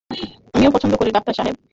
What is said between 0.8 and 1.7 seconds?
করি, ডাক্তার সাহেব।